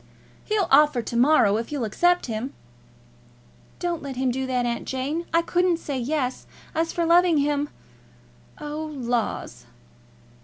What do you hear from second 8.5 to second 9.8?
oh, laws!"